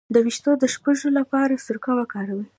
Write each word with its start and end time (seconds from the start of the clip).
د 0.13 0.15
ویښتو 0.25 0.51
د 0.61 0.63
شپږو 0.73 1.09
لپاره 1.19 1.61
سرکه 1.65 1.91
وکاروئ 1.97 2.45